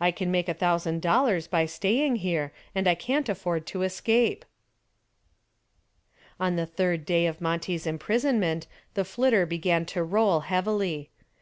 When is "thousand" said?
0.54-1.02